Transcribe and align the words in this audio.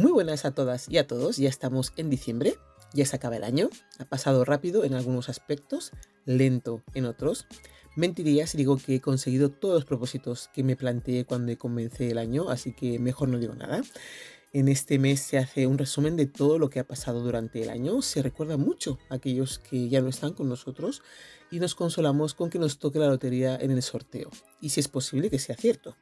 Muy 0.00 0.12
buenas 0.12 0.46
a 0.46 0.52
todas 0.52 0.88
y 0.88 0.96
a 0.96 1.06
todos, 1.06 1.36
ya 1.36 1.50
estamos 1.50 1.92
en 1.98 2.08
diciembre, 2.08 2.54
ya 2.94 3.04
se 3.04 3.16
acaba 3.16 3.36
el 3.36 3.44
año, 3.44 3.68
ha 3.98 4.06
pasado 4.06 4.46
rápido 4.46 4.82
en 4.84 4.94
algunos 4.94 5.28
aspectos, 5.28 5.92
lento 6.24 6.82
en 6.94 7.04
otros. 7.04 7.44
Mentiría 7.96 8.46
si 8.46 8.56
digo 8.56 8.78
que 8.78 8.94
he 8.94 9.00
conseguido 9.02 9.50
todos 9.50 9.74
los 9.74 9.84
propósitos 9.84 10.48
que 10.54 10.64
me 10.64 10.74
planteé 10.74 11.26
cuando 11.26 11.54
comencé 11.58 12.12
el 12.12 12.16
año, 12.16 12.48
así 12.48 12.72
que 12.72 12.98
mejor 12.98 13.28
no 13.28 13.38
digo 13.38 13.54
nada. 13.54 13.82
En 14.54 14.68
este 14.68 14.98
mes 14.98 15.20
se 15.20 15.36
hace 15.36 15.66
un 15.66 15.76
resumen 15.76 16.16
de 16.16 16.24
todo 16.24 16.58
lo 16.58 16.70
que 16.70 16.80
ha 16.80 16.84
pasado 16.84 17.20
durante 17.20 17.62
el 17.62 17.68
año, 17.68 18.00
se 18.00 18.22
recuerda 18.22 18.56
mucho 18.56 18.98
a 19.10 19.16
aquellos 19.16 19.58
que 19.58 19.90
ya 19.90 20.00
no 20.00 20.08
están 20.08 20.32
con 20.32 20.48
nosotros 20.48 21.02
y 21.50 21.58
nos 21.58 21.74
consolamos 21.74 22.32
con 22.32 22.48
que 22.48 22.58
nos 22.58 22.78
toque 22.78 22.98
la 22.98 23.08
lotería 23.08 23.54
en 23.54 23.70
el 23.70 23.82
sorteo, 23.82 24.30
y 24.62 24.70
si 24.70 24.80
es 24.80 24.88
posible 24.88 25.28
que 25.28 25.38
sea 25.38 25.56
cierto. 25.56 25.94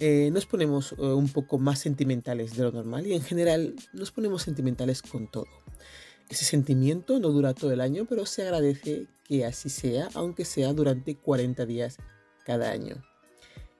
Eh, 0.00 0.30
nos 0.32 0.46
ponemos 0.46 0.92
eh, 0.92 1.02
un 1.02 1.28
poco 1.28 1.58
más 1.58 1.78
sentimentales 1.78 2.56
de 2.56 2.64
lo 2.64 2.72
normal 2.72 3.06
y 3.06 3.14
en 3.14 3.22
general 3.22 3.74
nos 3.92 4.10
ponemos 4.10 4.42
sentimentales 4.42 5.02
con 5.02 5.30
todo. 5.30 5.46
Ese 6.28 6.44
sentimiento 6.44 7.20
no 7.20 7.28
dura 7.28 7.54
todo 7.54 7.72
el 7.72 7.80
año, 7.80 8.06
pero 8.08 8.26
se 8.26 8.42
agradece 8.42 9.06
que 9.24 9.44
así 9.44 9.68
sea, 9.68 10.08
aunque 10.14 10.44
sea 10.44 10.72
durante 10.72 11.16
40 11.16 11.66
días 11.66 11.98
cada 12.44 12.70
año. 12.70 13.02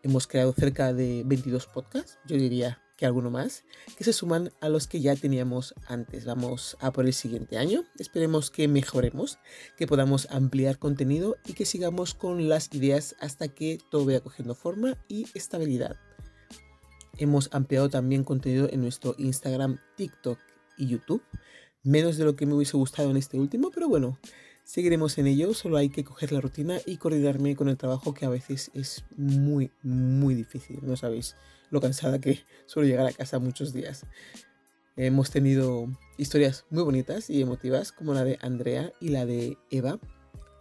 Hemos 0.02 0.26
creado 0.26 0.52
cerca 0.52 0.92
de 0.92 1.22
22 1.24 1.66
podcasts, 1.66 2.18
yo 2.26 2.36
diría 2.36 2.83
que 2.96 3.06
alguno 3.06 3.30
más, 3.30 3.64
que 3.96 4.04
se 4.04 4.12
suman 4.12 4.52
a 4.60 4.68
los 4.68 4.86
que 4.86 5.00
ya 5.00 5.16
teníamos 5.16 5.74
antes. 5.86 6.24
Vamos 6.24 6.76
a 6.80 6.92
por 6.92 7.06
el 7.06 7.12
siguiente 7.12 7.58
año. 7.58 7.84
Esperemos 7.98 8.50
que 8.50 8.68
mejoremos, 8.68 9.38
que 9.76 9.86
podamos 9.86 10.28
ampliar 10.30 10.78
contenido 10.78 11.36
y 11.44 11.54
que 11.54 11.66
sigamos 11.66 12.14
con 12.14 12.48
las 12.48 12.72
ideas 12.72 13.16
hasta 13.20 13.48
que 13.48 13.78
todo 13.90 14.04
vaya 14.04 14.20
cogiendo 14.20 14.54
forma 14.54 14.96
y 15.08 15.26
estabilidad. 15.34 15.96
Hemos 17.16 17.48
ampliado 17.52 17.88
también 17.88 18.24
contenido 18.24 18.68
en 18.70 18.80
nuestro 18.80 19.14
Instagram, 19.18 19.78
TikTok 19.96 20.38
y 20.76 20.88
YouTube. 20.88 21.22
Menos 21.82 22.16
de 22.16 22.24
lo 22.24 22.34
que 22.34 22.46
me 22.46 22.54
hubiese 22.54 22.76
gustado 22.76 23.10
en 23.10 23.16
este 23.16 23.38
último, 23.38 23.70
pero 23.70 23.88
bueno, 23.88 24.18
seguiremos 24.64 25.18
en 25.18 25.26
ello. 25.26 25.54
Solo 25.54 25.76
hay 25.76 25.90
que 25.90 26.04
coger 26.04 26.32
la 26.32 26.40
rutina 26.40 26.78
y 26.84 26.96
coordinarme 26.96 27.54
con 27.54 27.68
el 27.68 27.76
trabajo 27.76 28.14
que 28.14 28.26
a 28.26 28.30
veces 28.30 28.70
es 28.74 29.04
muy, 29.16 29.70
muy 29.82 30.34
difícil. 30.34 30.80
No 30.82 30.96
sabéis 30.96 31.36
lo 31.70 31.80
cansada 31.80 32.20
que 32.20 32.40
suelo 32.66 32.88
llegar 32.88 33.06
a 33.06 33.12
casa 33.12 33.38
muchos 33.38 33.72
días. 33.72 34.06
Hemos 34.96 35.30
tenido 35.30 35.88
historias 36.18 36.64
muy 36.70 36.84
bonitas 36.84 37.28
y 37.28 37.42
emotivas 37.42 37.92
como 37.92 38.14
la 38.14 38.24
de 38.24 38.38
Andrea 38.40 38.92
y 39.00 39.08
la 39.08 39.26
de 39.26 39.58
Eva. 39.70 39.98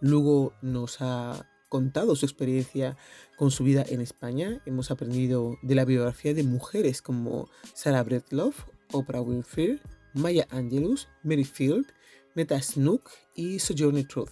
Luego 0.00 0.52
nos 0.60 1.00
ha 1.00 1.48
contado 1.68 2.14
su 2.16 2.26
experiencia 2.26 2.96
con 3.36 3.50
su 3.50 3.64
vida 3.64 3.84
en 3.88 4.00
España. 4.00 4.60
Hemos 4.66 4.90
aprendido 4.90 5.56
de 5.62 5.74
la 5.74 5.84
biografía 5.84 6.34
de 6.34 6.42
mujeres 6.42 7.00
como 7.00 7.48
Sarah 7.74 8.02
Breedlove, 8.02 8.56
Oprah 8.92 9.20
Winfrey, 9.20 9.80
Maya 10.14 10.46
Angelus, 10.50 11.08
Mary 11.22 11.44
Field, 11.44 11.86
Neta 12.34 12.60
Snook 12.60 13.10
y 13.36 13.60
Sojourner 13.60 14.06
Truth. 14.08 14.30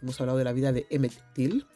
Hemos 0.00 0.18
hablado 0.20 0.38
de 0.38 0.44
la 0.44 0.54
vida 0.54 0.72
de 0.72 0.86
Emmett 0.88 1.12
Till. 1.34 1.66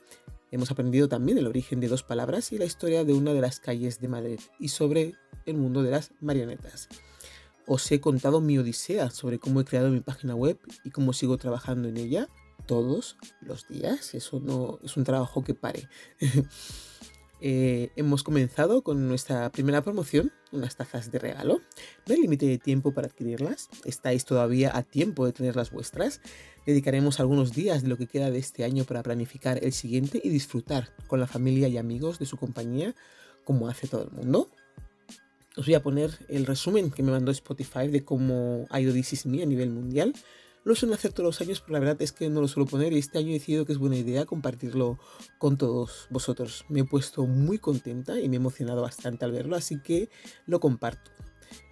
Hemos 0.50 0.70
aprendido 0.70 1.06
también 1.08 1.36
el 1.36 1.46
origen 1.46 1.80
de 1.80 1.88
dos 1.88 2.02
palabras 2.02 2.50
y 2.52 2.58
la 2.58 2.64
historia 2.64 3.04
de 3.04 3.12
una 3.12 3.34
de 3.34 3.42
las 3.42 3.60
calles 3.60 4.00
de 4.00 4.08
Madrid 4.08 4.40
y 4.58 4.68
sobre 4.68 5.12
el 5.44 5.56
mundo 5.58 5.82
de 5.82 5.90
las 5.90 6.12
marionetas. 6.20 6.88
Os 7.66 7.90
he 7.92 8.00
contado 8.00 8.40
mi 8.40 8.56
odisea 8.56 9.10
sobre 9.10 9.38
cómo 9.38 9.60
he 9.60 9.64
creado 9.66 9.90
mi 9.90 10.00
página 10.00 10.34
web 10.34 10.58
y 10.82 10.90
cómo 10.90 11.12
sigo 11.12 11.36
trabajando 11.36 11.88
en 11.88 11.98
ella 11.98 12.28
todos 12.66 13.18
los 13.42 13.68
días. 13.68 14.14
Eso 14.14 14.40
no 14.40 14.78
es 14.82 14.96
un 14.96 15.04
trabajo 15.04 15.44
que 15.44 15.52
pare. 15.52 15.88
Eh, 17.46 17.90
hemos 17.96 18.22
comenzado 18.22 18.80
con 18.80 19.06
nuestra 19.06 19.52
primera 19.52 19.82
promoción, 19.82 20.32
unas 20.50 20.76
tazas 20.76 21.12
de 21.12 21.18
regalo. 21.18 21.60
No 22.06 22.14
hay 22.14 22.22
límite 22.22 22.46
de 22.46 22.56
tiempo 22.56 22.94
para 22.94 23.06
adquirirlas. 23.06 23.68
Estáis 23.84 24.24
todavía 24.24 24.74
a 24.74 24.82
tiempo 24.82 25.26
de 25.26 25.34
tener 25.34 25.54
las 25.54 25.70
vuestras. 25.70 26.22
Dedicaremos 26.64 27.20
algunos 27.20 27.52
días 27.52 27.82
de 27.82 27.88
lo 27.88 27.98
que 27.98 28.06
queda 28.06 28.30
de 28.30 28.38
este 28.38 28.64
año 28.64 28.84
para 28.84 29.02
planificar 29.02 29.62
el 29.62 29.74
siguiente 29.74 30.22
y 30.24 30.30
disfrutar 30.30 30.94
con 31.06 31.20
la 31.20 31.26
familia 31.26 31.68
y 31.68 31.76
amigos 31.76 32.18
de 32.18 32.24
su 32.24 32.38
compañía, 32.38 32.94
como 33.44 33.68
hace 33.68 33.88
todo 33.88 34.04
el 34.04 34.10
mundo. 34.10 34.48
Os 35.54 35.66
voy 35.66 35.74
a 35.74 35.82
poner 35.82 36.12
el 36.30 36.46
resumen 36.46 36.90
que 36.90 37.02
me 37.02 37.12
mandó 37.12 37.30
Spotify 37.30 37.88
de 37.88 38.06
cómo 38.06 38.64
ha 38.70 38.80
ido 38.80 38.94
This 38.94 39.12
Is 39.12 39.26
Me 39.26 39.42
a 39.42 39.46
nivel 39.46 39.68
mundial. 39.68 40.14
Lo 40.64 40.74
suelo 40.74 40.94
hacer 40.94 41.12
todos 41.12 41.26
los 41.26 41.40
años, 41.42 41.60
pero 41.60 41.74
la 41.74 41.80
verdad 41.80 42.00
es 42.00 42.12
que 42.12 42.30
no 42.30 42.40
lo 42.40 42.48
suelo 42.48 42.66
poner 42.66 42.94
y 42.94 42.98
este 42.98 43.18
año 43.18 43.28
he 43.28 43.34
decidido 43.34 43.66
que 43.66 43.72
es 43.72 43.78
buena 43.78 43.96
idea 43.96 44.24
compartirlo 44.24 44.98
con 45.38 45.58
todos 45.58 46.08
vosotros. 46.10 46.64
Me 46.70 46.80
he 46.80 46.84
puesto 46.84 47.26
muy 47.26 47.58
contenta 47.58 48.18
y 48.18 48.30
me 48.30 48.36
he 48.36 48.38
emocionado 48.38 48.80
bastante 48.80 49.26
al 49.26 49.32
verlo, 49.32 49.56
así 49.56 49.80
que 49.82 50.08
lo 50.46 50.60
comparto. 50.60 51.10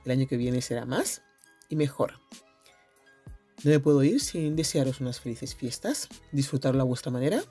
El 0.04 0.12
año 0.12 0.26
que 0.26 0.36
viene 0.36 0.60
será 0.60 0.84
más 0.84 1.22
y 1.70 1.76
mejor. 1.76 2.20
No 3.64 3.70
me 3.70 3.80
puedo 3.80 4.02
ir 4.02 4.20
sin 4.20 4.56
desearos 4.56 5.00
unas 5.00 5.20
felices 5.20 5.54
fiestas, 5.54 6.08
disfrutarlo 6.30 6.82
a 6.82 6.84
vuestra 6.84 7.10
manera, 7.10 7.42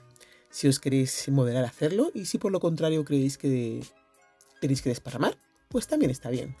si 0.50 0.68
os 0.68 0.78
queréis 0.78 1.28
moderar 1.30 1.64
hacerlo 1.64 2.10
y 2.14 2.26
si 2.26 2.38
por 2.38 2.52
lo 2.52 2.60
contrario 2.60 3.04
creéis 3.04 3.36
que 3.36 3.82
tenéis 4.60 4.82
que 4.82 4.90
desparramar, 4.90 5.36
pues 5.68 5.88
también 5.88 6.10
está 6.10 6.30
bien. 6.30 6.54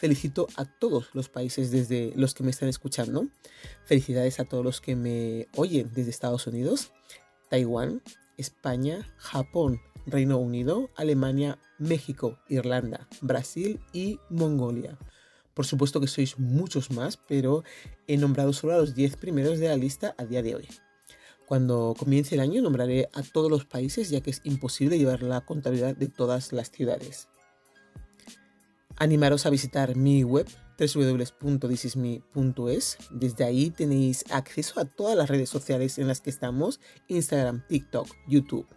Felicito 0.00 0.46
a 0.56 0.64
todos 0.64 1.10
los 1.12 1.28
países 1.28 1.70
desde 1.70 2.14
los 2.16 2.32
que 2.32 2.42
me 2.42 2.50
están 2.50 2.70
escuchando. 2.70 3.26
Felicidades 3.84 4.40
a 4.40 4.46
todos 4.46 4.64
los 4.64 4.80
que 4.80 4.96
me 4.96 5.46
oyen 5.56 5.90
desde 5.92 6.08
Estados 6.08 6.46
Unidos, 6.46 6.90
Taiwán, 7.50 8.00
España, 8.38 9.06
Japón, 9.18 9.78
Reino 10.06 10.38
Unido, 10.38 10.88
Alemania, 10.96 11.58
México, 11.78 12.38
Irlanda, 12.48 13.08
Brasil 13.20 13.78
y 13.92 14.18
Mongolia. 14.30 14.96
Por 15.52 15.66
supuesto 15.66 16.00
que 16.00 16.06
sois 16.06 16.38
muchos 16.38 16.90
más, 16.90 17.18
pero 17.18 17.62
he 18.06 18.16
nombrado 18.16 18.54
solo 18.54 18.72
a 18.72 18.78
los 18.78 18.94
10 18.94 19.16
primeros 19.16 19.58
de 19.58 19.68
la 19.68 19.76
lista 19.76 20.14
a 20.16 20.24
día 20.24 20.42
de 20.42 20.54
hoy. 20.54 20.68
Cuando 21.44 21.94
comience 21.98 22.36
el 22.36 22.40
año 22.40 22.62
nombraré 22.62 23.10
a 23.12 23.22
todos 23.22 23.50
los 23.50 23.66
países 23.66 24.08
ya 24.08 24.22
que 24.22 24.30
es 24.30 24.40
imposible 24.44 24.96
llevar 24.96 25.22
la 25.22 25.42
contabilidad 25.42 25.94
de 25.94 26.08
todas 26.08 26.54
las 26.54 26.70
ciudades 26.70 27.28
animaros 29.00 29.46
a 29.46 29.50
visitar 29.50 29.96
mi 29.96 30.22
web 30.22 30.46
www.thisisme.es. 30.78 32.98
Desde 33.10 33.44
ahí 33.44 33.70
tenéis 33.70 34.24
acceso 34.30 34.78
a 34.78 34.84
todas 34.84 35.16
las 35.16 35.28
redes 35.28 35.50
sociales 35.50 35.98
en 35.98 36.06
las 36.06 36.20
que 36.20 36.30
estamos, 36.30 36.78
Instagram, 37.08 37.66
TikTok, 37.66 38.06
YouTube. 38.28 38.68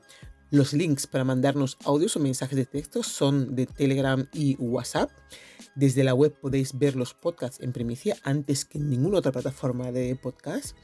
Los 0.49 0.73
links 0.73 1.05
para 1.07 1.23
mandarnos 1.23 1.77
audios 1.83 2.15
o 2.15 2.19
mensajes 2.19 2.55
de 2.55 2.65
texto 2.65 3.03
son 3.03 3.55
de 3.55 3.65
Telegram 3.65 4.27
y 4.33 4.55
WhatsApp. 4.57 5.09
Desde 5.75 6.03
la 6.03 6.13
web 6.13 6.37
podéis 6.39 6.77
ver 6.77 6.95
los 6.95 7.15
podcasts 7.15 7.59
en 7.61 7.73
primicia 7.73 8.15
antes 8.23 8.63
que 8.63 8.77
en 8.77 8.89
ninguna 8.89 9.17
otra 9.17 9.31
plataforma 9.31 9.91
de 9.91 10.15
podcast. 10.15 10.77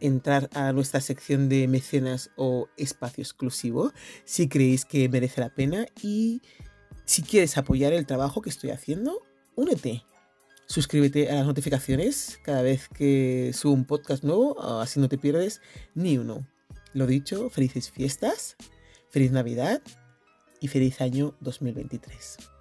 Entrar 0.00 0.50
a 0.54 0.72
nuestra 0.72 1.00
sección 1.00 1.48
de 1.48 1.68
mecenas 1.68 2.30
o 2.36 2.68
espacio 2.76 3.22
exclusivo 3.22 3.92
si 4.24 4.48
creéis 4.48 4.84
que 4.84 5.08
merece 5.08 5.40
la 5.40 5.54
pena 5.54 5.86
y 6.02 6.42
si 7.04 7.22
quieres 7.22 7.56
apoyar 7.58 7.92
el 7.92 8.06
trabajo 8.06 8.42
que 8.42 8.50
estoy 8.50 8.70
haciendo, 8.70 9.22
únete. 9.56 10.04
Suscríbete 10.66 11.30
a 11.30 11.34
las 11.34 11.46
notificaciones 11.46 12.38
cada 12.42 12.62
vez 12.62 12.88
que 12.88 13.52
subo 13.54 13.74
un 13.74 13.84
podcast 13.84 14.24
nuevo, 14.24 14.60
así 14.80 14.98
no 14.98 15.08
te 15.08 15.18
pierdes 15.18 15.60
ni 15.94 16.16
uno. 16.16 16.46
Lo 16.94 17.06
dicho, 17.06 17.50
felices 17.50 17.90
fiestas, 17.90 18.56
feliz 19.10 19.30
Navidad 19.32 19.82
y 20.60 20.68
feliz 20.68 21.00
año 21.00 21.34
2023. 21.40 22.53